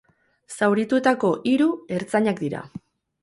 Zaurituetako 0.59 1.29
hiru 1.51 1.69
ertzainak 1.97 2.41
dira. 2.47 2.63